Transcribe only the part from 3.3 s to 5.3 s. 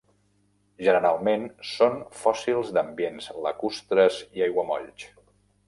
lacustres i aiguamolls.